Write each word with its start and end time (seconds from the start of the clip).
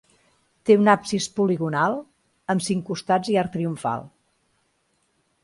Té 0.69 0.77
un 0.79 0.87
absis 0.93 1.27
poligonal, 1.39 1.99
amb 2.55 2.65
cinc 2.69 2.83
costats 2.89 3.33
i 3.35 3.39
arc 3.43 3.55
triomfal. 3.59 4.09